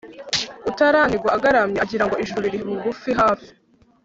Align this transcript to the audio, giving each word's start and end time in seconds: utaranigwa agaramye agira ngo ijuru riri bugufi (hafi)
utaranigwa 0.69 1.29
agaramye 1.37 1.77
agira 1.85 2.03
ngo 2.05 2.15
ijuru 2.23 2.43
riri 2.43 2.65
bugufi 2.67 3.09
(hafi) 3.19 3.49